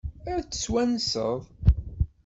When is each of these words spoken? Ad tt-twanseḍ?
Ad 0.33 0.41
tt-twanseḍ? 0.43 1.39